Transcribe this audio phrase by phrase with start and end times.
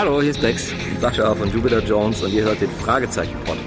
[0.00, 0.72] Hallo, hier ist Bex.
[0.98, 3.58] Sascha von Jupiter Jones und ihr hört den Fragezeichen-Pod.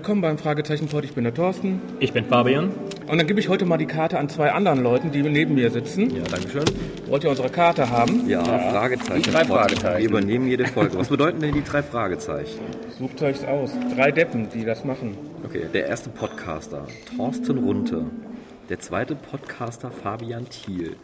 [0.00, 1.04] Willkommen beim Fragezeichen-Pod.
[1.04, 1.78] Ich bin der Thorsten.
[1.98, 2.70] Ich bin Fabian.
[3.06, 5.70] Und dann gebe ich heute mal die Karte an zwei anderen Leuten, die neben mir
[5.70, 6.08] sitzen.
[6.16, 6.64] Ja, dankeschön.
[7.06, 8.26] Wollt ihr unsere Karte haben?
[8.26, 9.22] Ja, Fragezeichen.
[9.22, 9.98] Die drei Fragezeichen.
[9.98, 10.96] Wir übernehmen jede Folge.
[10.96, 12.60] Was bedeuten denn die drei Fragezeichen?
[12.98, 13.72] Sucht euch's aus.
[13.94, 15.18] Drei Deppen, die das machen.
[15.44, 18.06] Okay, der erste Podcaster, Thorsten Runte.
[18.70, 20.96] Der zweite Podcaster, Fabian Thiel.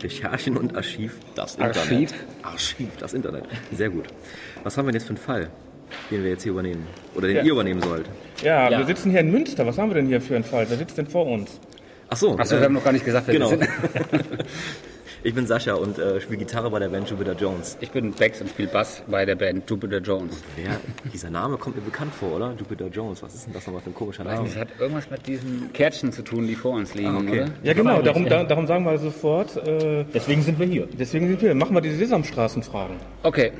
[0.00, 1.76] Recherchen und Archiv, das Internet.
[1.76, 2.14] Archiv?
[2.42, 3.46] Archiv, das Internet.
[3.72, 4.04] Sehr gut.
[4.62, 5.50] Was haben wir denn jetzt für einen Fall,
[6.10, 6.86] den wir jetzt hier übernehmen?
[7.14, 7.42] Oder den Ja.
[7.42, 8.06] ihr übernehmen sollt?
[8.42, 8.78] Ja, Ja.
[8.78, 9.66] wir sitzen hier in Münster.
[9.66, 10.66] Was haben wir denn hier für einen Fall?
[10.68, 11.58] Wer sitzt denn vor uns?
[12.08, 13.50] Ach so, Achso, äh, wir haben noch gar nicht gesagt, wer genau.
[13.50, 13.68] wir sind.
[15.26, 17.78] Ich bin Sascha und äh, spiele Gitarre bei der Band Jupiter Jones.
[17.80, 20.42] Ich bin Bex und spiele Bass bei der Band Jupiter Jones.
[20.54, 20.78] Wer,
[21.10, 22.52] dieser Name kommt mir bekannt vor, oder?
[22.58, 23.22] Jupiter Jones.
[23.22, 24.46] Was ist denn das nochmal für ein komischer Name?
[24.46, 27.40] Das hat irgendwas mit diesen Kärtchen zu tun, die vor uns liegen, Ah, okay.
[27.44, 27.50] oder?
[27.62, 28.02] Ja, genau.
[28.02, 28.28] Darum, ja.
[28.28, 29.56] da, darum sagen wir sofort.
[29.66, 30.88] Äh, Deswegen sind wir hier.
[30.92, 31.54] deswegen sind wir.
[31.54, 32.96] Machen wir die Sesamstraßenfragen.
[33.22, 33.52] Okay.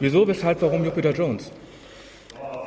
[0.00, 1.50] Wieso, weshalb, warum Jupiter Jones?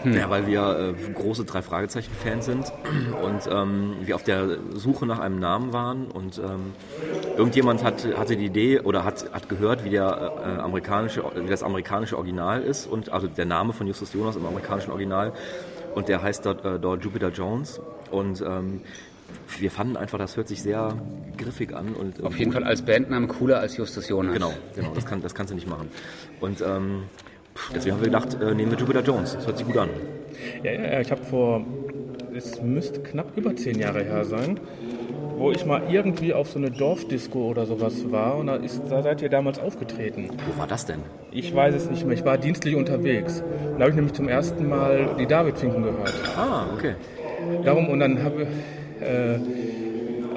[0.06, 2.72] Ja, weil wir äh, große drei Fragezeichen-Fans sind
[3.24, 6.74] und ähm, wir auf der Suche nach einem Namen waren und ähm,
[7.36, 11.64] irgendjemand hat, hatte die Idee oder hat, hat gehört, wie, der, äh, amerikanische, wie das
[11.64, 15.34] amerikanische Original ist und also der Name von Justus Jonas im amerikanischen Original
[15.96, 17.82] und der heißt dort, äh, dort Jupiter Jones
[18.12, 18.82] und ähm,
[19.60, 20.94] wir fanden einfach, das hört sich sehr
[21.38, 24.34] griffig an und Auf jeden Fall als Bandname cooler als Justus Jonas.
[24.34, 25.90] Genau, genau, das, kann, das kannst du nicht machen.
[26.40, 27.04] Und ähm,
[27.74, 29.34] deswegen haben wir gedacht, äh, nehmen wir Jupiter Jones.
[29.34, 29.90] Das hört sich gut an.
[30.64, 31.66] Ja, ja, ja, ich habe vor,
[32.36, 34.60] es müsste knapp über zehn Jahre her sein,
[35.38, 39.04] wo ich mal irgendwie auf so eine Dorfdisco oder sowas war und da, ist, da
[39.04, 40.30] seid ihr damals aufgetreten.
[40.48, 41.00] Wo war das denn?
[41.32, 43.44] Ich weiß es nicht mehr, ich war dienstlich unterwegs.
[43.74, 46.14] Da habe ich nämlich zum ersten Mal die David-Finken gehört.
[46.36, 46.96] Ah, okay.
[47.64, 48.48] Darum und dann habe
[49.00, 49.40] äh,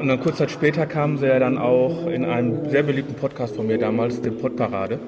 [0.00, 3.56] und dann kurz Zeit später kamen sie ja dann auch in einem sehr beliebten Podcast
[3.56, 4.98] von mir damals, dem Podparade.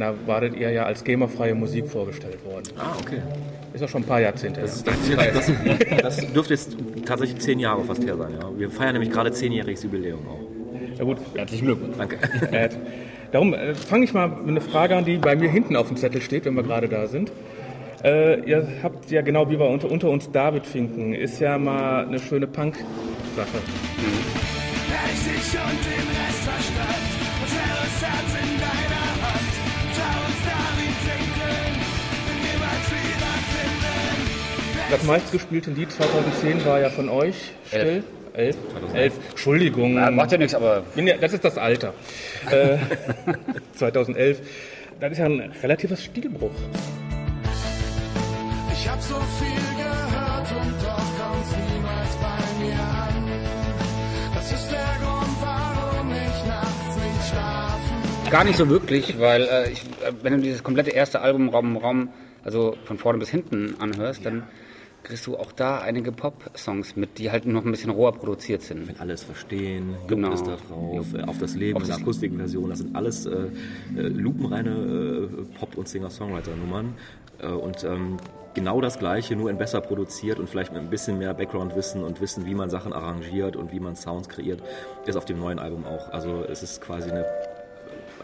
[0.00, 2.64] Da wartet ihr ja als gamerfreie Musik vorgestellt worden.
[2.78, 3.18] Ah, okay.
[3.74, 4.66] Ist auch schon ein paar Jahrzehnte her.
[4.66, 8.32] Das, das, das dürfte jetzt tatsächlich zehn Jahre fast her sein.
[8.40, 8.50] Ja.
[8.56, 10.98] Wir feiern nämlich gerade zehnjähriges Jubiläum auch.
[10.98, 11.96] Ja gut, Herzlichen Glückwunsch.
[11.98, 12.18] Danke.
[12.50, 12.70] Äh,
[13.30, 15.98] darum äh, fange ich mal mit einer Frage an, die bei mir hinten auf dem
[15.98, 17.30] Zettel steht, wenn wir gerade da sind.
[18.02, 22.06] Äh, ihr habt ja genau wie bei unter, unter uns David Finken, ist ja mal
[22.06, 23.48] eine schöne Punk-Sache.
[28.82, 28.89] Ich
[34.90, 38.02] Das meistgespielte Lied 2010 war ja von euch, still.
[38.32, 38.56] Elf.
[38.92, 39.14] Elf.
[39.30, 39.94] Entschuldigung.
[39.94, 40.82] Ja, macht ja nichts, aber
[41.20, 41.94] das ist das Alter.
[42.50, 42.78] äh,
[43.76, 44.40] 2011.
[44.98, 46.50] Das ist ja ein relativer Stilbruch.
[48.72, 53.30] Ich hab so viel gehört und doch kommt's niemals bei mir an.
[54.34, 59.70] Das ist der Grund, warum ich nachts nicht schlafen gar nicht so wirklich, weil äh,
[59.70, 62.08] ich, äh, wenn du dieses komplette erste Album Raum Raum,
[62.44, 64.44] also von vorne bis hinten anhörst, dann
[65.02, 68.86] kriegst du auch da einige Pop-Songs mit, die halt noch ein bisschen roher produziert sind.
[68.88, 70.32] Wenn alles verstehen, Genau.
[70.32, 73.30] ist da drauf, äh, auf das Leben, Auf das- der Akustikversion, das sind alles äh,
[73.96, 74.70] äh, lupenreine
[75.30, 76.94] äh, Pop- und Singer-Songwriter-Nummern.
[77.42, 78.18] Äh, und ähm,
[78.54, 82.20] genau das Gleiche, nur in besser produziert und vielleicht mit ein bisschen mehr Background-Wissen und
[82.20, 84.62] Wissen, wie man Sachen arrangiert und wie man Sounds kreiert,
[85.06, 86.12] ist auf dem neuen Album auch.
[86.12, 87.24] Also es ist quasi eine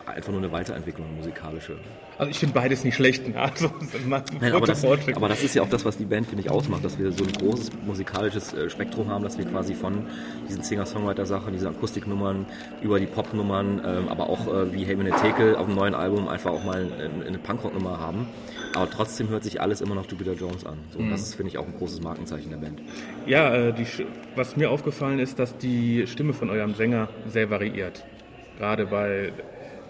[0.06, 1.76] einfach nur eine Weiterentwicklung musikalische.
[2.18, 3.28] Also ich finde beides nicht schlecht.
[3.28, 3.40] ne?
[3.40, 3.70] Also,
[4.06, 6.84] Nein, aber, das, aber das ist ja auch das, was die Band, finde ich, ausmacht,
[6.84, 10.06] dass wir so ein großes musikalisches äh, Spektrum haben, dass wir quasi von
[10.48, 12.46] diesen Singer-Songwriter-Sachen, diesen Akustiknummern
[12.82, 16.52] über die Popnummern, ähm, aber auch äh, wie Hey Tekel auf dem neuen Album einfach
[16.52, 18.26] auch mal eine, eine Punkrock-Nummer haben.
[18.74, 20.78] Aber trotzdem hört sich alles immer noch Jupiter Jones an.
[20.90, 22.80] So, Das ist, finde ich, auch ein großes Markenzeichen der Band.
[23.26, 23.86] Ja, äh, die,
[24.34, 28.04] was mir aufgefallen ist, dass die Stimme von eurem Sänger sehr variiert.
[28.58, 29.32] Gerade bei,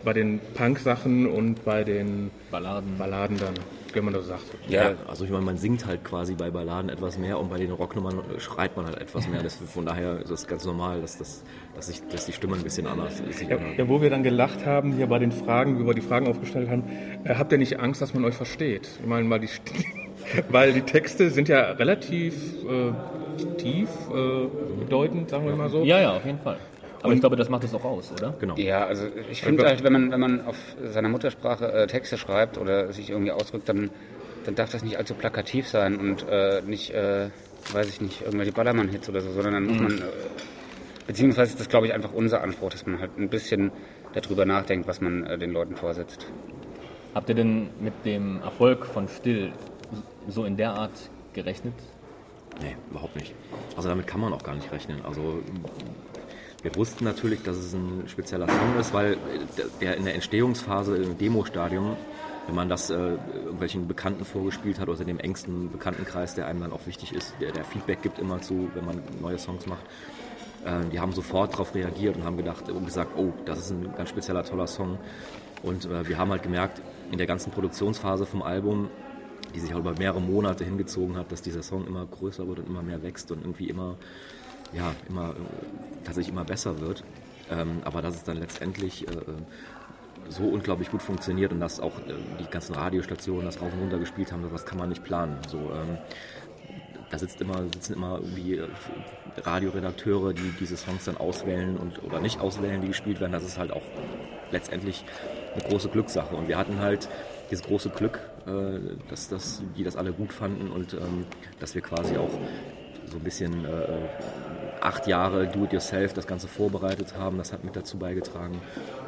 [0.06, 2.97] bei den Punk-Sachen und bei den Balladen.
[2.97, 3.55] Balladen dann,
[3.93, 4.44] wenn man das sagt.
[4.69, 7.73] Ja, Also ich meine, man singt halt quasi bei Balladen etwas mehr und bei den
[7.73, 9.43] Rocknummern schreit man halt etwas mehr.
[9.43, 11.43] Das, von daher ist das ganz normal, dass, das,
[11.75, 13.43] dass, ich, dass die Stimme ein bisschen anders ist.
[13.43, 16.29] Ja, ja, wo wir dann gelacht haben, hier bei den Fragen, wie wir die Fragen
[16.29, 16.85] aufgestellt haben,
[17.25, 18.88] äh, habt ihr nicht Angst, dass man euch versteht?
[19.00, 19.49] Ich meine, weil die,
[20.50, 22.93] weil die Texte sind ja relativ äh,
[23.59, 24.47] tief äh,
[24.79, 25.82] bedeutend, sagen wir mal so.
[25.82, 26.59] Ja, ja, auf jeden Fall.
[27.06, 28.35] Aber ich glaube, das macht es auch aus, oder?
[28.38, 28.56] Genau.
[28.56, 32.58] Ja, also ich finde halt, wenn man, wenn man auf seiner Muttersprache äh, Texte schreibt
[32.58, 33.91] oder sich irgendwie ausdrückt, dann,
[34.44, 37.31] dann darf das nicht allzu plakativ sein und äh, nicht, äh,
[37.73, 40.03] weiß ich nicht, irgendwelche Ballermann-Hits oder so, sondern dann muss man, äh,
[41.06, 43.73] beziehungsweise ist das, glaube ich, einfach unser Anspruch, dass man halt ein bisschen
[44.14, 46.26] darüber nachdenkt, was man äh, den Leuten vorsetzt.
[47.14, 49.52] Habt ihr denn mit dem Erfolg von Still
[50.29, 51.75] so in der Art gerechnet?
[52.61, 53.35] Nee, überhaupt nicht.
[53.76, 55.00] Also damit kann man auch gar nicht rechnen.
[55.05, 55.43] Also
[56.66, 59.16] wir wussten natürlich, dass es ein spezieller Song ist, weil
[59.80, 61.96] der in der Entstehungsphase im Demo-Stadium,
[62.48, 66.72] wenn man das äh, irgendwelchen Bekannten vorgespielt hat oder dem engsten Bekanntenkreis, der einem dann
[66.72, 69.84] auch wichtig ist, der, der Feedback gibt immer zu, wenn man neue Songs macht,
[70.64, 73.94] äh, die haben sofort darauf reagiert und haben gedacht und gesagt, oh, das ist ein
[73.96, 74.98] ganz spezieller, toller Song.
[75.62, 76.82] Und äh, wir haben halt gemerkt,
[77.12, 78.90] in der ganzen Produktionsphase vom Album,
[79.54, 82.66] die sich auch über mehrere Monate hingezogen hat, dass dieser Song immer größer wird und
[82.66, 83.94] immer mehr wächst und irgendwie immer,
[84.72, 85.34] ja, immer äh,
[86.04, 87.04] tatsächlich immer besser wird.
[87.50, 89.12] Ähm, aber dass es dann letztendlich äh,
[90.28, 93.98] so unglaublich gut funktioniert und dass auch äh, die ganzen Radiostationen das rauf und runter
[93.98, 95.38] gespielt haben, das kann man nicht planen.
[95.48, 95.98] So, ähm,
[97.10, 98.68] da sitzt immer, sitzen immer irgendwie äh,
[99.42, 103.32] Radioredakteure, die diese Songs dann auswählen und oder nicht auswählen, die gespielt werden.
[103.32, 103.82] Das ist halt auch
[104.50, 105.04] letztendlich
[105.54, 106.34] eine große Glückssache.
[106.34, 107.08] Und wir hatten halt
[107.50, 111.26] dieses große Glück, äh, dass, dass die das alle gut fanden und ähm,
[111.60, 112.30] dass wir quasi auch
[113.06, 113.68] so ein bisschen äh,
[114.81, 117.38] acht Jahre Do-it-yourself das Ganze vorbereitet haben.
[117.38, 118.61] Das hat mit dazu beigetragen.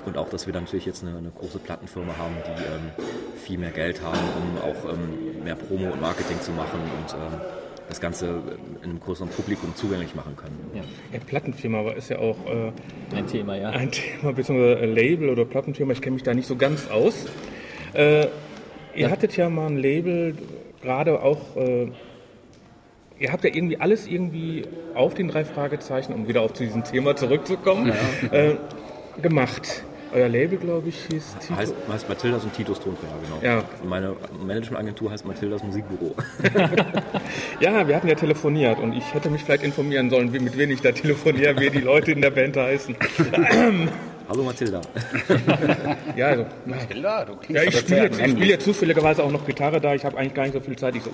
[0.07, 3.07] Und auch, dass wir dann natürlich jetzt eine, eine große Plattenfirma haben, die ähm,
[3.37, 7.41] viel mehr Geld haben, um auch ähm, mehr Promo und Marketing zu machen und ähm,
[7.89, 8.43] das Ganze
[8.83, 10.59] in einem größeren Publikum zugänglich machen können.
[10.75, 10.83] Ja.
[11.13, 13.71] Ja, Plattenfirma ist ja auch äh, Ein Thema, ja.
[13.71, 17.27] ein Thema, beziehungsweise Label oder Plattenfirma, ich kenne mich da nicht so ganz aus.
[17.95, 18.27] Äh,
[18.95, 20.37] ihr hattet ja mal ein Label,
[20.83, 21.91] gerade auch, äh,
[23.19, 26.85] ihr habt ja irgendwie alles irgendwie auf den drei Fragezeichen, um wieder auf zu diesem
[26.85, 27.93] Thema zurückzukommen,
[28.31, 28.55] äh,
[29.23, 29.85] gemacht.
[30.11, 31.55] Euer Label, glaube ich, hieß Tito.
[31.57, 33.41] Heißt, heißt Mathildas und Titus Tonfänger, genau.
[33.43, 33.63] Ja.
[33.83, 36.15] Und meine Managementagentur heißt Mathildas Musikbüro.
[37.61, 40.71] Ja, wir hatten ja telefoniert und ich hätte mich vielleicht informieren sollen, wie- mit wem
[40.71, 42.97] ich da telefoniere, wie die Leute in der Band heißen.
[44.29, 44.81] Hallo Mathilda.
[46.17, 46.47] Ja, also,
[46.89, 49.95] Hilda, du Ja, ich spiele jetzt, ich spiele jetzt zufälligerweise auch noch Gitarre da.
[49.95, 50.95] Ich habe eigentlich gar nicht so viel Zeit.
[50.97, 51.11] Ich so,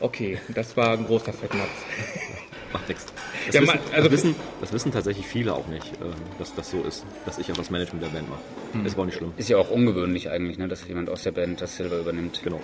[0.00, 1.68] okay, das war ein großer Fettnapf.
[2.72, 3.06] Macht nichts.
[3.46, 6.70] Das, Ja, wissen, also- das, wissen, das wissen tatsächlich viele auch nicht, ähm, dass das
[6.70, 8.40] so ist, dass ich auch das Management der Band mache.
[8.72, 8.84] Hm.
[8.86, 9.32] Ist aber auch nicht schlimm.
[9.36, 12.40] Ist ja auch ungewöhnlich eigentlich, ne, dass jemand aus der Band das Silber übernimmt.
[12.42, 12.60] Genau.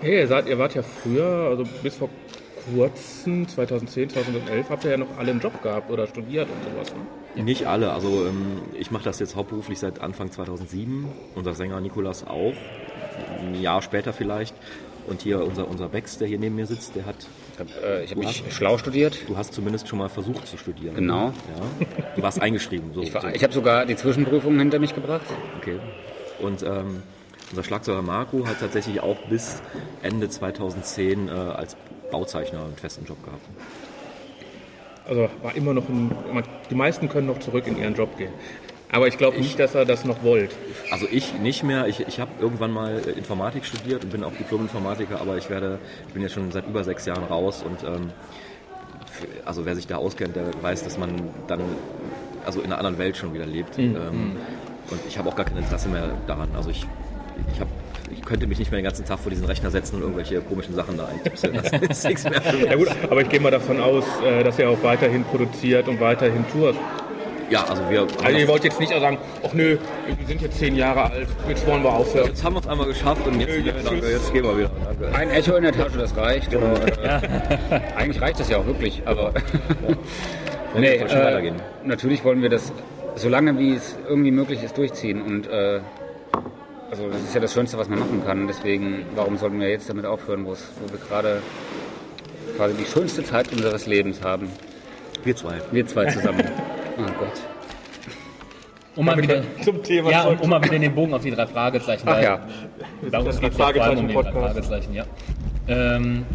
[0.00, 2.08] Hey, ihr, seid, ihr wart ja früher, also bis vor
[2.74, 6.94] kurzem, 2010, 2011, habt ihr ja noch alle einen Job gehabt oder studiert und sowas.
[7.36, 7.42] Ne?
[7.42, 7.92] Nicht alle.
[7.92, 11.06] Also ähm, ich mache das jetzt hauptberuflich seit Anfang 2007.
[11.34, 12.54] Unser Sänger Nikolas auch.
[13.40, 14.54] Ein Jahr später vielleicht.
[15.06, 17.16] Und hier unser, unser Bex, der hier neben mir sitzt, der hat,
[17.54, 17.70] Ich habe
[18.02, 19.18] äh, hab mich hast- schlau studiert.
[19.28, 20.94] du hast zumindest schon mal versucht zu studieren.
[20.94, 21.26] Genau.
[21.28, 21.96] Ja.
[22.16, 22.92] Du warst eingeschrieben.
[22.94, 23.18] So, Ich, so.
[23.32, 25.26] ich habe sogar die Zwischenprüfung hinter mich gebracht.
[25.58, 25.78] Okay.
[26.40, 27.02] Und ähm,
[27.50, 29.60] unser Schlagzeuger Marco hat tatsächlich auch bis
[30.02, 31.76] Ende 2010 äh, als
[32.10, 33.44] Bauzeichner einen festen Job gehabt.
[35.08, 36.12] Also war immer noch ein,
[36.70, 38.32] die meisten können noch zurück in ihren Job gehen.
[38.92, 40.50] Aber ich glaube nicht, dass er das noch wollt.
[40.90, 41.86] Also ich nicht mehr.
[41.86, 45.78] Ich, ich habe irgendwann mal äh, Informatik studiert und bin auch Diplom-Informatiker, aber ich werde,
[46.08, 48.10] ich bin jetzt schon seit über sechs Jahren raus und ähm,
[49.44, 51.10] also wer sich da auskennt, der weiß, dass man
[51.46, 51.60] dann
[52.44, 53.78] also in einer anderen Welt schon wieder lebt.
[53.78, 54.36] Ähm,
[54.90, 56.48] und ich habe auch gar kein Interesse mehr daran.
[56.56, 56.86] Also ich,
[57.52, 57.70] ich habe
[58.12, 60.74] ich könnte mich nicht mehr den ganzen Tag vor diesen Rechner setzen und irgendwelche komischen
[60.74, 61.54] Sachen da eintipseln.
[61.54, 62.66] Das ist nichts mehr für mich.
[62.66, 66.00] Ja gut, aber ich gehe mal davon aus, äh, dass ihr auch weiterhin produziert und
[66.00, 66.76] weiterhin tourt.
[67.50, 69.76] Ja, also wir Also ihr wollt jetzt nicht sagen, ach nö,
[70.06, 72.28] wir sind jetzt zehn Jahre alt, jetzt wollen wir aufhören.
[72.28, 74.70] jetzt haben wir es einmal geschafft und jetzt, Nö, danke, jetzt gehen wir wieder.
[74.84, 75.18] Danke.
[75.18, 76.54] Ein Echo in der Tasche, das reicht.
[76.54, 79.34] Oder, äh, Eigentlich reicht das ja auch wirklich, aber
[80.78, 81.52] nee, soll schon äh,
[81.84, 82.72] natürlich wollen wir das
[83.16, 85.80] so lange wie es irgendwie möglich ist durchziehen und äh,
[86.90, 88.46] also das ist ja das Schönste, was man machen kann.
[88.46, 91.40] Deswegen, warum sollten wir jetzt damit aufhören, wo wir gerade
[92.56, 94.50] quasi die schönste Zeit unseres Lebens haben?
[95.22, 95.60] Wir zwei.
[95.70, 96.44] Wir zwei zusammen.
[97.08, 97.40] oh Gott.
[98.96, 102.06] Um mal wieder, Zum Thema ja, um, mal wieder den Bogen auf die drei Fragezeichen.
[102.06, 102.40] Ach ja.
[103.10, 104.32] Bei uns Das geht es ja vor allem um die drei.
[104.32, 105.04] Fragezeichen, ja.
[105.68, 106.26] Ähm,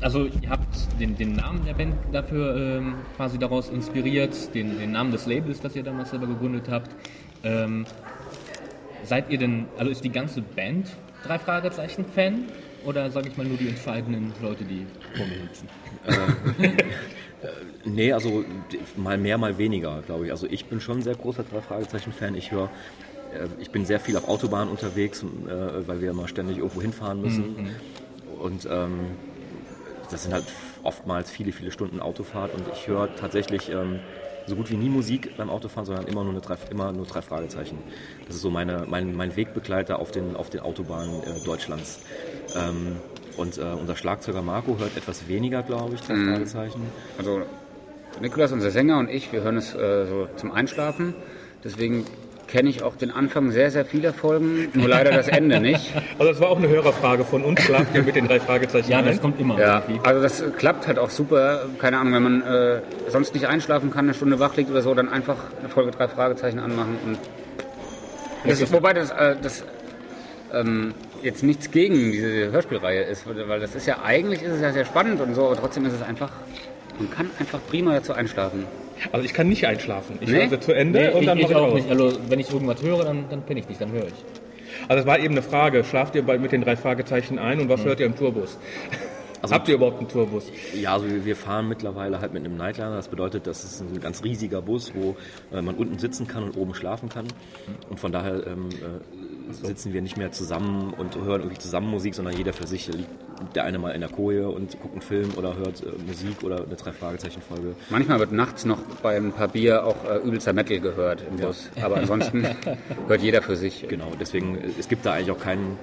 [0.00, 4.92] also ihr habt den, den Namen der Band dafür ähm, quasi daraus inspiriert, den, den
[4.92, 6.90] Namen des Labels, das ihr damals selber gegründet habt.
[7.42, 7.86] Ähm,
[9.02, 10.88] seid ihr denn, also ist die ganze Band
[11.24, 12.44] drei Fragezeichen Fan?
[12.84, 14.86] Oder sage ich mal nur die entscheidenden Leute, die
[15.16, 15.68] vor mir sitzen?
[17.84, 18.44] Nee, also
[18.96, 20.30] mal mehr, mal weniger, glaube ich.
[20.30, 22.34] Also ich bin schon ein sehr großer Drei-Fragezeichen-Fan.
[22.34, 22.70] Ich höre,
[23.32, 27.20] äh, ich bin sehr viel auf Autobahnen unterwegs, äh, weil wir immer ständig irgendwo hinfahren
[27.20, 27.70] müssen.
[28.40, 29.12] Und ähm,
[30.10, 30.44] das sind halt
[30.82, 33.98] oftmals viele, viele Stunden Autofahrt und ich höre tatsächlich ähm,
[34.46, 37.22] so gut wie nie Musik beim Autofahren, sondern immer nur, eine drei, immer nur drei
[37.22, 37.78] Fragezeichen.
[38.26, 42.00] Das ist so meine, mein, mein Wegbegleiter auf den, auf den Autobahnen äh, Deutschlands.
[42.54, 42.96] Ähm,
[43.36, 46.28] Und äh, unser Schlagzeuger Marco hört etwas weniger, glaube ich, drei Mhm.
[46.32, 46.80] Fragezeichen.
[47.18, 47.42] Also
[48.20, 51.14] Nikolas, unser Sänger und ich, wir hören es äh, so zum Einschlafen.
[51.64, 52.06] Deswegen
[52.46, 55.92] kenne ich auch den Anfang sehr, sehr vieler Folgen, nur leider das Ende nicht.
[56.18, 57.60] Also das war auch eine Hörerfrage von uns.
[57.60, 59.04] Schlaft ihr mit den drei Fragezeichen Ja, ein?
[59.06, 60.00] das kommt immer Ja, irgendwie.
[60.08, 61.66] also das klappt halt auch super.
[61.78, 64.94] Keine Ahnung, wenn man äh, sonst nicht einschlafen kann, eine Stunde wach liegt oder so,
[64.94, 67.18] dann einfach eine Folge drei Fragezeichen anmachen und
[68.48, 69.64] das, wobei das, äh, das
[70.54, 70.94] ähm,
[71.26, 74.84] jetzt nichts gegen diese Hörspielreihe ist, weil das ist ja eigentlich ist es ja sehr
[74.86, 76.32] spannend und so, aber trotzdem ist es einfach,
[76.98, 78.64] man kann einfach prima dazu einschlafen.
[79.12, 80.16] Also ich kann nicht einschlafen.
[80.22, 80.38] Ich Nee?
[80.40, 81.74] höre sie zu Ende Nee, und ich, dann ich mache ich auch aus.
[81.74, 81.90] nicht.
[81.90, 84.14] Also, wenn ich irgendwas höre, dann, dann penne ich nicht, dann höre ich.
[84.88, 85.84] Also es war eben eine Frage.
[85.84, 88.56] Schlaft ihr bei, mit den drei Fragezeichen ein und was hört ihr im Tourbus?
[89.42, 90.50] Also- Habt ihr überhaupt einen Tourbus?
[90.74, 92.96] Ja, also wir- wir fahren mittlerweile halt mit einem Nightliner.
[92.96, 95.14] Das bedeutet, das ist ein ganz riesiger Bus, wo
[95.54, 97.26] äh, man unten sitzen kann und oben schlafen kann.
[97.90, 98.70] Und von daher ähm,
[99.48, 102.86] äh, sitzen wir nicht mehr zusammen und hören irgendwie zusammen Musik, sondern jeder für sich.
[102.88, 103.10] Liegt
[103.54, 106.64] der eine mal in der Koje und guckt einen Film oder hört äh, Musik oder
[106.64, 107.74] eine Drei-Fragezeichen-Folge.
[107.90, 111.70] Manchmal wird nachts noch bei ein paar Bier auch äh, übelster Metal gehört im Bus,
[111.82, 112.46] aber ansonsten
[113.08, 113.86] hört jeder für sich.
[113.88, 115.76] Genau, deswegen, äh, es gibt da eigentlich auch kein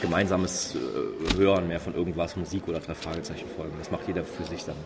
[0.00, 3.74] gemeinsames äh, Hören mehr von irgendwas, Musik oder Drei-Fragezeichen-Folgen.
[3.78, 4.76] Das macht jeder für sich dann.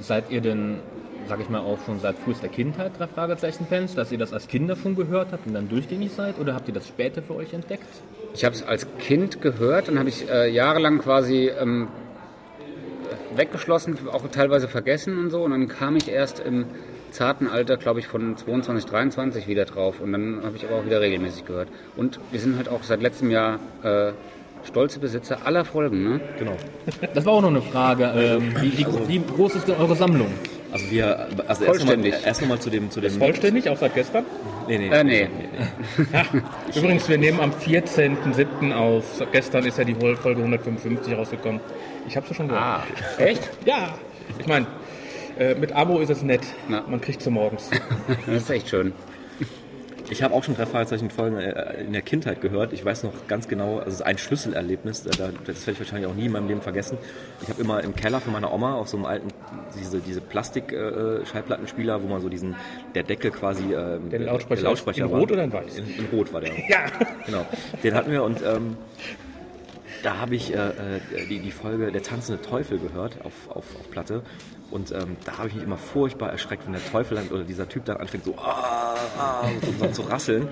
[0.00, 0.78] Seid ihr denn,
[1.28, 4.76] sag ich mal, auch schon seit frühester Kindheit drei Fragezeichen-Fans, dass ihr das als Kinder
[4.76, 6.38] schon gehört habt und dann durchgängig seid?
[6.38, 7.84] Oder habt ihr das später für euch entdeckt?
[8.34, 11.88] Ich habe es als Kind gehört, dann habe ich äh, jahrelang quasi ähm,
[13.34, 15.42] weggeschlossen, auch teilweise vergessen und so.
[15.42, 16.66] Und dann kam ich erst im
[17.10, 20.00] zarten Alter, glaube ich, von 22, 23 wieder drauf.
[20.00, 21.68] Und dann habe ich aber auch wieder regelmäßig gehört.
[21.96, 24.12] Und wir sind halt auch seit letztem Jahr äh,
[24.64, 26.04] stolze Besitzer aller Folgen.
[26.04, 26.20] Ne?
[26.38, 26.56] Genau.
[27.14, 28.12] Das war auch noch eine Frage.
[28.14, 30.28] Ähm, wie, wie, wie groß ist denn eure Sammlung?
[30.72, 32.12] Also wir, also erst Vollständig.
[32.12, 34.24] nochmal erst noch mal zu dem, zu dem Vollständig, auch seit gestern?
[34.68, 34.88] Nee, nee.
[34.88, 35.28] Äh, nee.
[36.74, 38.72] Übrigens, wir nehmen am 14.07.
[38.72, 39.04] auf.
[39.32, 41.60] Gestern ist ja die Folge 155 rausgekommen.
[42.08, 42.62] Ich habe sie schon gehört.
[42.64, 42.82] Ah,
[43.18, 43.48] echt?
[43.64, 43.94] Ja,
[44.38, 44.66] ich meine,
[45.38, 46.42] äh, mit Abo ist es nett.
[46.68, 46.82] Na.
[46.88, 47.70] Man kriegt sie morgens.
[48.26, 48.92] Das ist echt schön.
[50.08, 52.72] Ich habe auch schon drei Fragezeichen-Folgen äh, in der Kindheit gehört.
[52.72, 55.78] Ich weiß noch ganz genau, also es ist ein Schlüsselerlebnis, äh, da- das werde ich
[55.80, 56.96] wahrscheinlich auch nie in meinem Leben vergessen.
[57.42, 59.28] Ich habe immer im Keller von meiner Oma auf so einem alten,
[59.78, 62.54] diese, diese Plastik-Schallplattenspieler, wo man so diesen,
[62.94, 65.18] der Deckel quasi, äh, Der Lautsprecher, der Lautsprecher in war.
[65.20, 65.76] Rot oder in Weiß?
[65.78, 66.50] In, in Rot war der.
[66.68, 66.78] Ja.
[67.26, 67.44] Genau,
[67.82, 68.76] den hatten wir und ähm,
[70.06, 73.90] da habe ich äh, äh, die, die Folge Der tanzende Teufel gehört auf, auf, auf
[73.90, 74.22] Platte
[74.70, 77.68] und ähm, da habe ich mich immer furchtbar erschreckt, wenn der Teufel dann, oder dieser
[77.68, 79.48] Typ dann anfängt so, ah, ah,
[79.80, 80.48] so zu rasseln.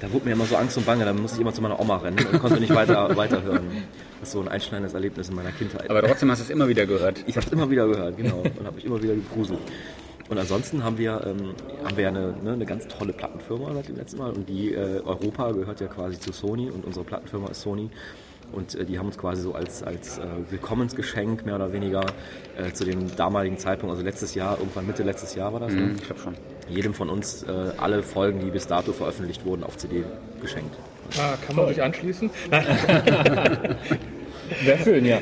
[0.00, 1.98] Da wurde mir immer so Angst und Bange, dann musste ich immer zu meiner Oma
[1.98, 3.68] rennen und konnte nicht weiter weiterhören.
[4.18, 5.88] Das ist so ein einschneidendes Erlebnis in meiner Kindheit.
[5.88, 7.22] Aber trotzdem hast du es immer wieder gehört.
[7.26, 9.60] Ich habe es immer wieder gehört, genau, und habe mich immer wieder gegruselt.
[10.28, 11.54] Und ansonsten haben wir, ähm,
[11.84, 14.74] haben wir ja eine, ne, eine ganz tolle Plattenfirma seit dem letzten Mal und die
[14.74, 17.90] äh, Europa gehört ja quasi zu Sony und unsere Plattenfirma ist Sony.
[18.52, 22.04] Und äh, die haben uns quasi so als, als äh, Willkommensgeschenk mehr oder weniger
[22.56, 25.92] äh, zu dem damaligen Zeitpunkt, also letztes Jahr, irgendwann Mitte letztes Jahr war das, ne?
[25.96, 26.34] Ich glaube schon.
[26.68, 30.04] jedem von uns äh, alle Folgen, die bis dato veröffentlicht wurden, auf CD
[30.40, 30.76] geschenkt.
[31.18, 32.30] Ah, kann man sich anschließen?
[34.64, 35.18] Wäre schön, ja.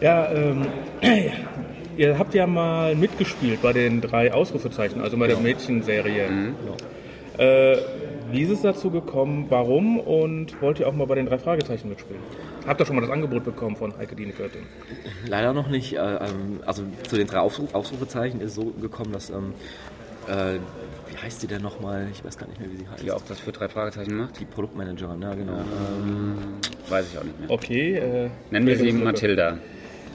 [0.00, 0.66] Ja, ähm,
[1.96, 6.28] ihr habt ja mal mitgespielt bei den drei Ausrufezeichen, also bei der Mädchenserie.
[7.38, 8.01] Äh, wie ist
[8.40, 9.46] es dazu gekommen?
[9.48, 9.98] Warum?
[10.00, 12.20] Und wollt ihr auch mal bei den drei Fragezeichen mitspielen?
[12.66, 14.62] Habt ihr schon mal das Angebot bekommen von Heike Dine Körting?
[15.26, 15.94] Leider noch nicht.
[15.94, 19.52] Äh, ähm, also zu den drei Ausrufezeichen ist so gekommen, dass ähm,
[20.28, 20.58] äh,
[21.10, 22.08] wie heißt die denn nochmal?
[22.12, 23.02] Ich weiß gar nicht mehr, wie sie heißt.
[23.04, 25.58] Ja, ob das für drei Fragezeichen macht, Die Produktmanagerin, ja genau.
[25.58, 26.36] Ähm,
[26.88, 27.50] weiß ich auch nicht mehr.
[27.50, 27.94] Okay.
[27.96, 29.04] Äh, Nennen wir sie Bildungslücke.
[29.04, 29.58] Mathilda.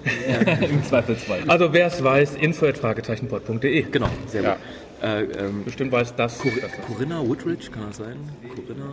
[0.69, 1.39] Im Zweifelsfall.
[1.47, 3.81] Also wer es weiß, info.fragezeichenpod.de.
[3.91, 4.53] genau, sehr Ja.
[4.53, 4.61] gut.
[5.01, 6.39] Äh, ähm, Bestimmt weiß das.
[6.39, 8.17] das Corinna Woodridge, kann das sein?
[8.49, 8.85] Corinna?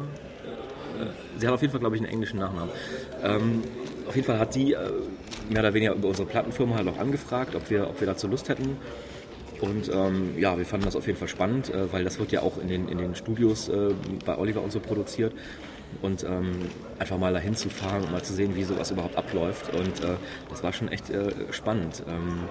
[1.00, 1.06] Äh,
[1.38, 2.70] sie hat auf jeden Fall, glaube ich, einen englischen Nachnamen.
[3.22, 3.62] Ähm,
[4.06, 4.78] auf jeden Fall hat die äh,
[5.50, 8.48] mehr oder weniger über unsere Plattenfirma halt auch angefragt, ob wir, ob wir dazu Lust
[8.48, 8.76] hätten.
[9.60, 12.42] Und ähm, ja, wir fanden das auf jeden Fall spannend, äh, weil das wird ja
[12.42, 13.94] auch in den, in den Studios äh,
[14.24, 15.32] bei Oliver und so produziert.
[16.02, 16.56] Und ähm,
[16.98, 19.72] einfach mal dahin zu fahren und mal zu sehen, wie sowas überhaupt abläuft.
[19.74, 20.16] Und äh,
[20.50, 22.48] das war schon echt äh, spannend, ähm,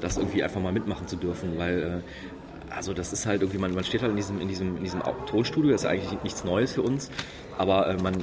[0.00, 2.41] das irgendwie einfach mal mitmachen zu dürfen, weil äh,
[2.74, 5.02] also das ist halt irgendwie, man, man steht halt in diesem, in diesem, in diesem
[5.26, 7.10] Tonstudio, das ist eigentlich nichts Neues für uns,
[7.58, 8.14] aber äh, man,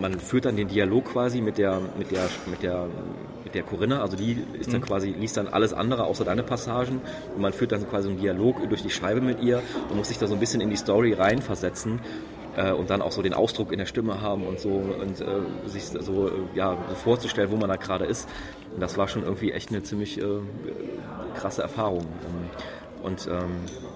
[0.00, 2.86] man führt dann den Dialog quasi mit der, mit der, mit der,
[3.44, 7.00] mit der Corinna, also die ist dann quasi, liest dann alles andere außer deine Passagen
[7.34, 10.18] und man führt dann quasi einen Dialog durch die Scheibe mit ihr und muss sich
[10.18, 12.00] da so ein bisschen in die Story reinversetzen
[12.56, 15.68] äh, und dann auch so den Ausdruck in der Stimme haben und so und äh,
[15.68, 18.28] sich so, ja, so vorzustellen, wo man da gerade ist.
[18.74, 20.24] Und das war schon irgendwie echt eine ziemlich äh,
[21.36, 22.00] krasse Erfahrung.
[22.00, 22.50] Ähm,
[23.02, 23.50] Und ähm,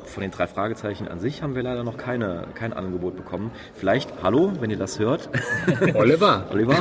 [0.04, 3.50] von den drei Fragezeichen an sich haben wir leider noch keine, kein Angebot bekommen.
[3.74, 5.28] Vielleicht, hallo, wenn ihr das hört,
[5.94, 6.76] Oliver, Oliver,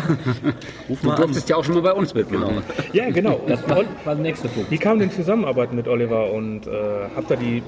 [0.90, 1.22] ruf du mal an.
[1.22, 2.62] durftest ja auch schon mal bei uns mitmachen.
[2.94, 3.42] Ja, genau.
[3.48, 4.70] Das war, war der nächste Punkt.
[4.72, 6.72] Wie kam denn die Zusammenarbeit mit Oliver und äh,
[7.16, 7.64] habt ihr die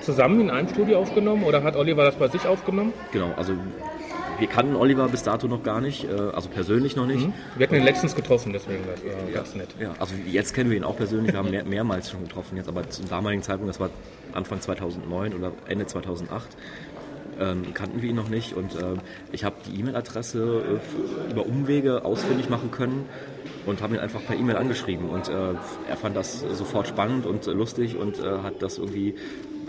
[0.00, 2.92] zusammen in einem Studio aufgenommen oder hat Oliver das bei sich aufgenommen?
[3.12, 3.54] Genau, also
[4.38, 7.28] wir kannten Oliver bis dato noch gar nicht, äh, also persönlich noch nicht.
[7.56, 9.68] Wir hatten ihn letztens getroffen, deswegen das war ganz nett.
[9.78, 12.68] Ja, also jetzt kennen wir ihn auch persönlich, wir haben mehr, mehrmals schon getroffen jetzt,
[12.68, 13.90] aber zum damaligen Zeitpunkt, das war
[14.32, 16.48] Anfang 2009 oder Ende 2008,
[17.40, 19.00] ähm, kannten wir ihn noch nicht und ähm,
[19.32, 20.80] ich habe die E-Mail-Adresse
[21.28, 23.08] äh, über Umwege ausfindig machen können
[23.66, 25.54] und habe ihn einfach per E-Mail angeschrieben und äh,
[25.88, 29.14] er fand das sofort spannend und lustig und äh, hat das irgendwie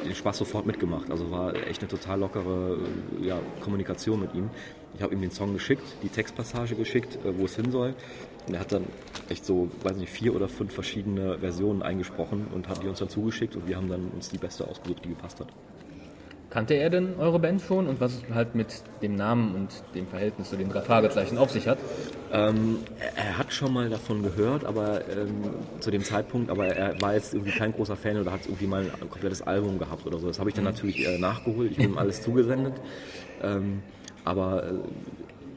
[0.04, 1.10] den Spaß sofort mitgemacht.
[1.12, 2.78] Also war echt eine total lockere
[3.22, 4.50] äh, ja, Kommunikation mit ihm.
[4.96, 7.96] Ich habe ihm den Song geschickt, die Textpassage geschickt, äh, wo es hin soll.
[8.48, 8.86] Und er hat dann
[9.30, 13.10] echt so, weiß nicht, vier oder fünf verschiedene Versionen eingesprochen und hat die uns dann
[13.10, 15.48] zugeschickt und wir haben dann uns die beste ausgesucht, die gepasst hat.
[16.56, 20.08] Kannte er denn eure Band schon und was es halt mit dem Namen und dem
[20.08, 21.78] Verhältnis zu den drei Fragezeichen auf sich hat?
[22.32, 22.78] Ähm,
[23.14, 25.44] er, hat schon mal davon gehört, aber ähm,
[25.82, 28.90] zu dem Zeitpunkt, aber er war jetzt irgendwie kein großer Fan oder hat irgendwie mal
[29.02, 30.28] ein komplettes Album gehabt oder so.
[30.28, 31.72] Das habe ich dann natürlich äh, nachgeholt.
[31.72, 32.76] Ich habe ihm alles zugesendet.
[33.44, 33.82] Ähm,
[34.24, 34.74] aber äh,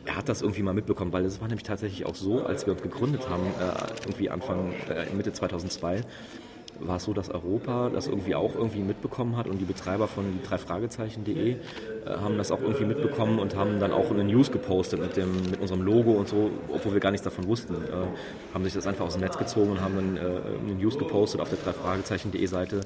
[0.05, 2.73] er hat das irgendwie mal mitbekommen, weil es war nämlich tatsächlich auch so, als wir
[2.73, 6.01] uns gegründet haben, äh, irgendwie Anfang, äh, Mitte 2002,
[6.81, 10.25] war es so, dass Europa das irgendwie auch irgendwie mitbekommen hat und die Betreiber von
[10.33, 11.57] die drei Fragezeichen.de äh,
[12.07, 15.61] haben das auch irgendwie mitbekommen und haben dann auch eine News gepostet mit dem mit
[15.61, 17.75] unserem Logo und so, obwohl wir gar nichts davon wussten.
[17.75, 20.99] Äh, haben sich das einfach aus dem Netz gezogen und haben dann äh, eine News
[20.99, 22.81] gepostet auf der drei Fragezeichen.de Seite,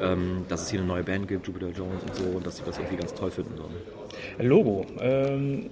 [0.00, 2.62] ähm, dass es hier eine neue Band gibt, Jupiter Jones und so und dass sie
[2.64, 4.48] das irgendwie ganz toll finden sollen.
[4.48, 4.86] Logo.
[5.00, 5.70] Ähm,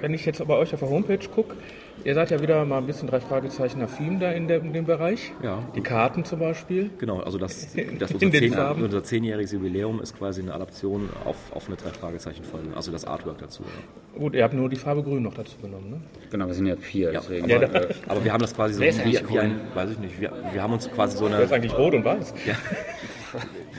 [0.00, 1.56] wenn ich jetzt bei euch auf der Homepage gucke,
[2.04, 4.84] ihr seid ja wieder mal ein bisschen drei Fragezeichen affin da in, der, in dem
[4.84, 5.32] Bereich.
[5.42, 5.62] Ja.
[5.74, 6.90] Die Karten zum Beispiel.
[6.98, 11.66] Genau, also das, das unser, zehn, unser zehnjähriges Jubiläum ist quasi eine Adaption auf, auf
[11.68, 13.62] eine drei Fragezeichen Folge, also das Artwork dazu.
[13.62, 14.18] Ja.
[14.20, 16.00] Gut, ihr habt nur die Farbe Grün noch dazu genommen, ne?
[16.30, 17.52] Genau, wir sind ja vier, Ja, deswegen.
[17.52, 20.32] aber, äh, aber wir haben das quasi so wie, wie ein, weiß ich nicht, wir,
[20.52, 22.34] wir haben uns quasi so Das ist eine, eigentlich rot und weiß.
[22.46, 22.54] ja,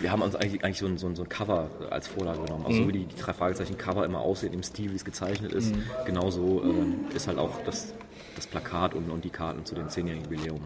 [0.02, 2.66] wir haben uns eigentlich, eigentlich so, ein, so, ein, so ein Cover als Vorlage genommen.
[2.66, 5.54] Also so wie die, die drei Fragezeichen Cover immer aussehen, im Stil, wie es gezeichnet
[5.54, 5.74] ist,
[6.06, 7.94] genauso ähm, ist halt auch das,
[8.36, 10.62] das Plakat und, und die Karten zu dem zehnjährigen Jubiläum.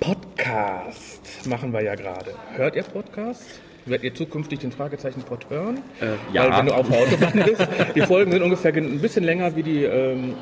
[0.00, 2.34] Podcast machen wir ja gerade.
[2.54, 3.60] Hört ihr Podcast?
[3.86, 5.78] Werdet ihr zukünftig den Fragezeichen Pod hören?
[6.00, 6.44] Äh, ja.
[6.44, 9.62] Weil wenn du auf der Autobahn bist, die Folgen sind ungefähr ein bisschen länger wie
[9.62, 10.34] die ähm, äh,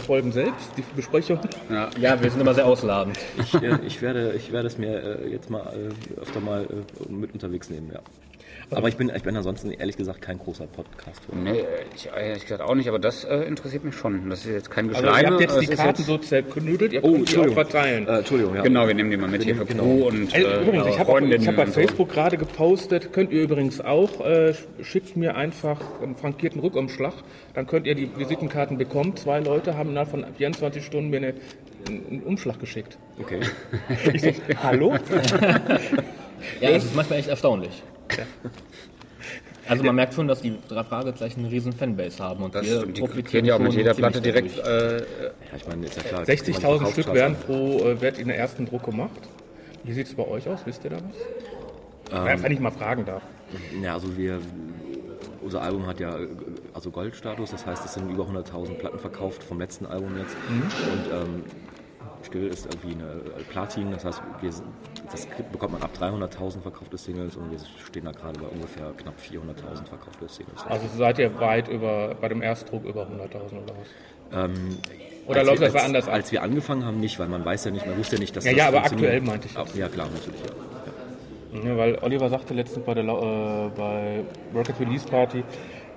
[0.00, 1.38] Folgen selbst, die Besprechung.
[1.70, 3.18] ja, Ja, wir sind immer sehr ausladend.
[3.38, 7.12] Ich, äh, ich, werde, ich werde es mir äh, jetzt mal äh, öfter mal äh,
[7.12, 8.00] mit unterwegs nehmen, ja.
[8.74, 12.62] Aber ich bin, ich bin ansonsten ehrlich gesagt kein großer podcast nee, ich ehrlich gesagt
[12.62, 14.28] auch nicht, aber das äh, interessiert mich schon.
[14.30, 15.22] Das ist jetzt kein Also Geschleime.
[15.22, 18.06] ihr habt jetzt die Karten jetzt- so zerknüdelt, ihr Oh, könnt die auch verteilen.
[18.08, 18.62] Äh, Entschuldigung, ja.
[18.62, 19.82] Genau, wir nehmen die mal mit hier für Genau.
[19.82, 21.80] Crew und Also, äh, übrigens, ich habe hab bei und so.
[21.80, 27.14] Facebook gerade gepostet, könnt ihr übrigens auch, äh, schickt mir einfach einen frankierten Rückumschlag,
[27.54, 29.16] dann könnt ihr die Visitenkarten bekommen.
[29.16, 31.34] Zwei Leute haben innerhalb von 24 Stunden mir eine,
[31.88, 32.96] einen Umschlag geschickt.
[33.20, 33.40] Okay.
[34.12, 34.30] Ich so,
[34.62, 34.94] hallo?
[36.60, 37.82] Ja, das ist manchmal echt erstaunlich.
[39.68, 42.78] Also man merkt schon, dass die drei Fragezeichen eine riesen Fanbase haben und Das wir
[42.78, 44.58] stimmt, die profitieren kriegen ja auch mit jeder Platte direkt.
[44.58, 45.04] Äh, Ja,
[45.56, 46.22] ich meine, ist ja klar.
[46.22, 49.20] 60.000 Stück werden pro äh, wird in der ersten Druck gemacht.
[49.84, 50.60] Wie sieht es bei euch aus?
[50.64, 52.12] Wisst ihr da was?
[52.12, 53.22] ja, wenn ich mal fragen darf.
[53.82, 54.40] Ja, also wir,
[55.40, 56.16] unser Album hat ja
[56.74, 60.36] also Goldstatus, das heißt, es sind über 100.000 Platten verkauft vom letzten Album jetzt.
[60.50, 61.44] Und ähm,
[62.22, 64.50] Still ist irgendwie eine äh, Platin, das heißt, wir,
[65.10, 69.14] das bekommt man ab 300.000 verkaufte Singles und wir stehen da gerade bei ungefähr knapp
[69.18, 70.64] 400.000 verkaufte Singles.
[70.68, 73.88] Also seid ihr weit über, bei dem Erstdruck über 100.000 oder was?
[74.34, 74.78] Ähm,
[75.26, 76.14] Oder läuft wir, das als, anders ab?
[76.14, 78.44] Als wir angefangen haben, nicht, weil man weiß ja nicht, man wusste ja nicht, dass
[78.44, 79.76] Ja, das ja, aber aktuell meinte ich jetzt.
[79.76, 81.68] Ja, klar, natürlich, ja.
[81.68, 85.44] Ja, weil Oliver sagte letztens bei der äh, bei Rocket Release Party,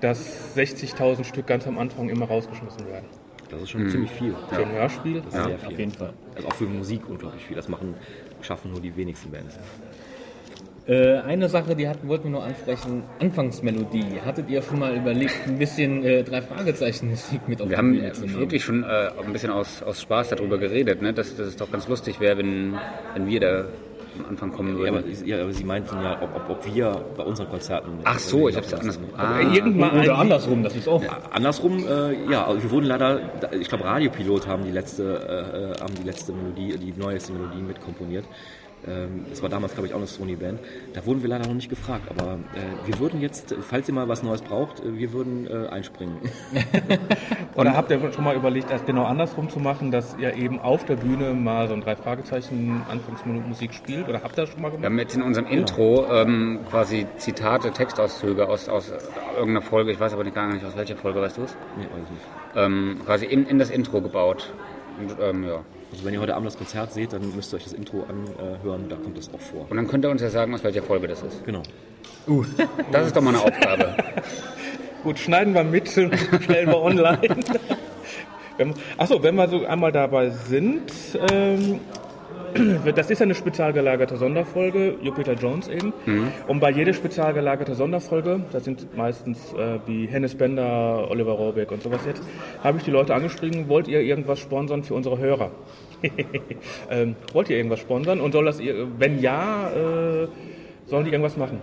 [0.02, 3.06] dass 60.000 Stück ganz am Anfang immer rausgeschmissen werden.
[3.50, 4.36] Das ist schon ziemlich viel.
[4.50, 5.22] Für ein Hörspiel.
[5.22, 5.68] Das ist sehr viel.
[5.68, 6.14] Auf jeden Fall.
[6.36, 7.56] Also auch für Musik unglaublich viel.
[7.56, 7.94] Das machen,
[8.42, 9.58] schaffen nur die wenigsten Bands.
[10.88, 14.22] Äh, eine Sache, die hatten, wollten wir nur ansprechen, Anfangsmelodie.
[14.24, 18.00] Hattet ihr schon mal überlegt, ein bisschen äh, drei Fragezeichen Musik mit auf wir haben
[18.38, 21.12] wirklich schon äh, ein bisschen aus, aus Spaß darüber geredet, ne?
[21.12, 22.76] dass, dass es doch ganz lustig wäre, wenn,
[23.16, 23.66] wenn wir da
[24.20, 25.26] am Anfang kommen Ja aber, würden.
[25.28, 28.00] ja, aber Sie meinten ja, ob, ob, ob wir bei unseren Konzerten.
[28.04, 29.00] Ach so, ich hab's ja anders.
[29.18, 31.04] Ah, Irgendwann Oder ein- andersrum, das ist auch.
[31.32, 33.20] Andersrum, äh, ja, also wir wurden leider,
[33.60, 37.62] ich glaube Radiopilot haben die letzte, äh, äh, haben die letzte Melodie, die neueste Melodie
[37.62, 38.26] mitkomponiert.
[38.88, 40.60] Ähm, Es war damals, glaube ich, auch eine Sony-Band.
[40.94, 42.04] Da wurden wir leider noch nicht gefragt.
[42.10, 45.68] Aber äh, wir würden jetzt, falls ihr mal was Neues braucht, äh, wir würden äh,
[45.68, 46.18] einspringen.
[47.56, 50.86] Oder habt ihr schon mal überlegt, das genau andersrum zu machen, dass ihr eben auf
[50.86, 54.08] der Bühne mal so ein drei Fragezeichen Anfangsmusik spielt?
[54.10, 54.86] Oder habt ihr das schon mal Wir gemacht?
[54.86, 58.92] haben jetzt in unserem Intro ähm, quasi Zitate, Textauszüge aus, aus
[59.38, 61.56] irgendeiner Folge, ich weiß aber nicht, gar nicht aus welcher Folge, weißt du es?
[61.78, 62.26] nee, weiß ich nicht.
[62.56, 64.54] Ähm, quasi in, in das Intro gebaut.
[65.00, 65.60] Und, ähm, ja.
[65.92, 68.90] Also wenn ihr heute Abend das Konzert seht, dann müsst ihr euch das Intro anhören,
[68.90, 69.68] da kommt das auch vor.
[69.70, 71.46] Und dann könnt ihr uns ja sagen, aus welcher Folge das ist.
[71.46, 71.64] Genau.
[72.92, 73.96] Das ist doch mal eine Aufgabe.
[75.04, 77.22] Gut, schneiden wir mit und stellen wir online.
[78.98, 80.92] Achso, wenn wir so einmal dabei sind,
[81.32, 81.80] ähm,
[82.96, 85.92] das ist ja eine spezial gelagerte Sonderfolge, Jupiter Jones eben.
[86.48, 91.72] Und bei jeder spezial gelagerten Sonderfolge, das sind meistens äh, wie Hennes Bender, Oliver Rohrbeck
[91.72, 92.24] und sowas jetzt,
[92.64, 95.52] habe ich die Leute angeschrieben, wollt ihr irgendwas sponsern für unsere Hörer?
[96.90, 98.20] ähm, wollt ihr irgendwas sponsern?
[98.22, 100.28] Und soll das, ihr- wenn ja, äh,
[100.86, 101.62] sollen die irgendwas machen?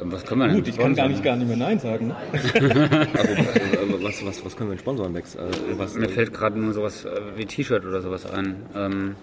[0.00, 0.56] Ähm, Was können wir denn?
[0.56, 1.10] Gut, ich kann gar sponsern?
[1.12, 2.12] nicht, gar nicht mehr Nein sagen.
[2.32, 5.34] Also, äh, was, was, was können wir denn sponsoren, Max?
[5.36, 5.40] Äh,
[5.76, 8.56] was, Mir fällt gerade nur sowas äh, wie T-Shirt oder sowas ein.
[8.76, 9.14] Ähm,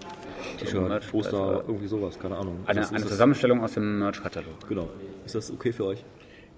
[0.66, 2.58] T-Shirt, Poster, also irgendwie sowas, keine Ahnung.
[2.66, 4.68] eine, das- eine Zusammenstellung aus dem Merch-Katalog.
[4.68, 4.88] Genau.
[5.24, 6.04] Ist das okay für euch?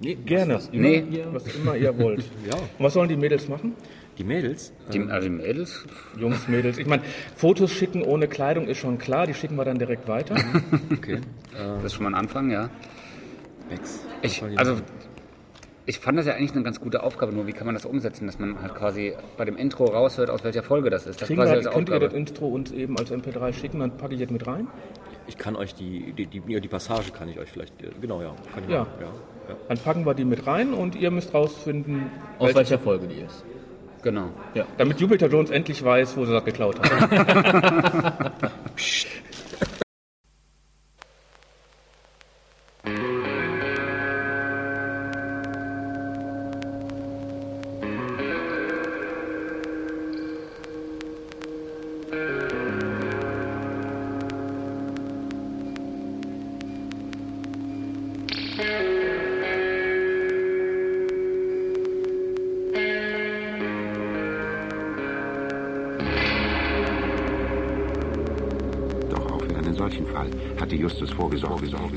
[0.00, 0.58] Gerne.
[0.72, 2.24] Nee, Was immer ihr wollt.
[2.50, 2.56] Ja.
[2.56, 3.74] Und was sollen die Mädels machen?
[4.18, 4.72] Die Mädels?
[4.92, 5.84] die, also die Mädels,
[6.18, 6.76] Jungs, Mädels.
[6.78, 7.02] Ich meine,
[7.36, 10.34] Fotos schicken ohne Kleidung ist schon klar, die schicken wir dann direkt weiter.
[10.92, 11.20] Okay.
[11.54, 12.68] das ist schon mal ein Anfang, ja.
[13.70, 14.76] Was Ich, also?
[15.86, 18.26] Ich fand das ja eigentlich eine ganz gute Aufgabe, nur wie kann man das umsetzen,
[18.26, 21.20] dass man halt quasi bei dem Intro raushört, aus welcher Folge das ist.
[21.20, 22.12] Das Kriegen quasi wir, als könnt ihr das.
[22.12, 24.68] Intro uns eben als MP3 schicken, dann packe ich jetzt mit rein.
[25.26, 28.20] Ich kann euch die, die, die, ja, die Passage kann ich euch vielleicht, äh, genau,
[28.22, 28.34] ja.
[28.54, 28.80] Kann ich Ja.
[28.80, 29.06] machen, ja,
[29.48, 29.56] ja.
[29.68, 33.20] Dann packen wir die mit rein und ihr müsst rausfinden, Aus welche- welcher Folge die
[33.20, 33.44] ist.
[34.02, 34.30] Genau.
[34.78, 38.32] damit Jupiter Jones endlich weiß, wo sie das geklaut hat.
[70.60, 71.66] hatte Justus vorgesorgt.
[71.66, 71.96] Sorge,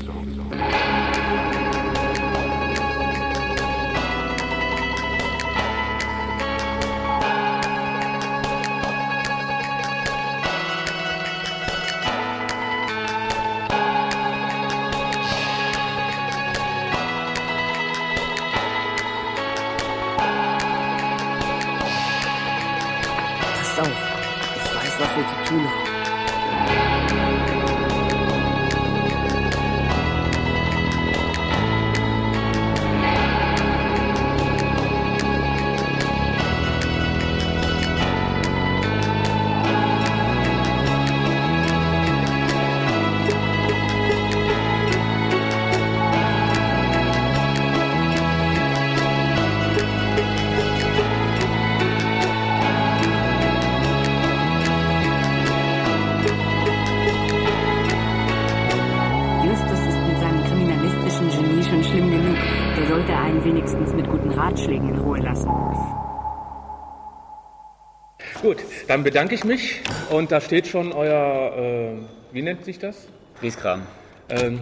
[68.96, 71.98] dann bedanke ich mich und da steht schon euer, äh,
[72.32, 73.08] wie nennt sich das?
[73.40, 73.82] Grieskram.
[74.30, 74.60] Ähm,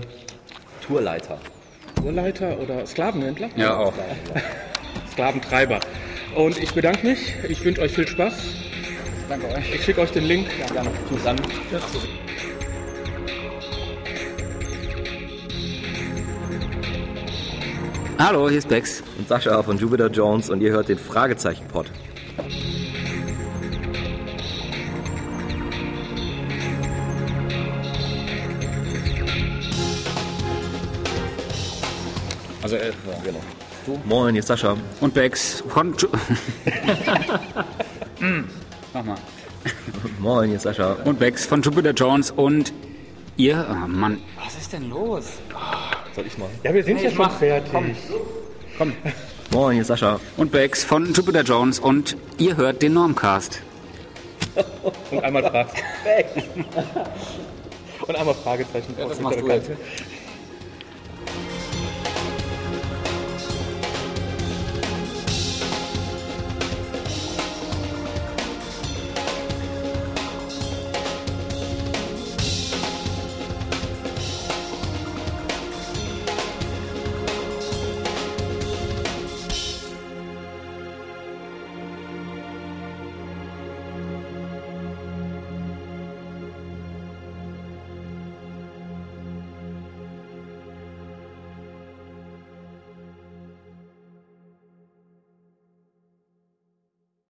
[0.85, 1.39] Tourleiter.
[1.95, 3.51] Tourleiter oder Sklavenhändler?
[3.55, 3.95] Ja, auch.
[5.13, 5.79] Sklaventreiber.
[6.35, 8.35] Und ich bedanke mich, ich wünsche euch viel Spaß.
[9.29, 9.73] Danke euch.
[9.73, 10.49] Ich schicke euch den Link.
[11.09, 11.37] Tschüss an.
[18.19, 19.05] Hallo, hier ist Bex.
[19.17, 21.87] Und Sascha von Jupiter Jones und ihr hört den Fragezeichen-Pod.
[33.87, 34.01] Genau.
[34.05, 34.77] Moin, hier ist Sascha.
[35.01, 35.63] Und Bex
[38.19, 38.49] Hm,
[38.95, 39.17] Mach mal.
[40.19, 40.93] Moin, ist Sascha.
[41.05, 42.73] Und Bex von Jupiter Jones und
[43.37, 43.67] ihr...
[43.71, 45.25] Oh Mann, was ist denn los?
[46.15, 46.49] Soll ich mal?
[46.63, 47.73] Ja, wir sind ja schon fertig.
[48.79, 48.93] Komm.
[49.53, 50.21] Moin, hier ist Sascha.
[50.37, 53.61] Und Bex von Jupiter Jones und ihr hört den Normcast.
[55.11, 55.69] Und einmal Frage.
[58.07, 58.95] Und einmal Fragezeichen.
[58.97, 59.71] das machst du jetzt.